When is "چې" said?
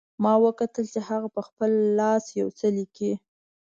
0.93-0.99